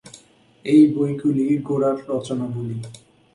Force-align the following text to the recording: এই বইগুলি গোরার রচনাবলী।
এই 0.65 0.81
বইগুলি 0.95 1.45
গোরার 1.67 1.97
রচনাবলী। 2.09 2.77